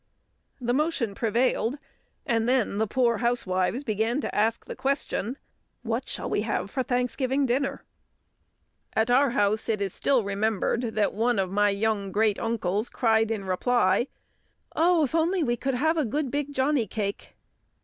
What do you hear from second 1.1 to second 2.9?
prevailed; and then the